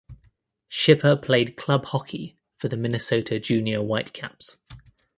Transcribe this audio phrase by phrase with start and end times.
[0.67, 4.57] Schipper played club hockey for the Minnesota Junior Whitecaps.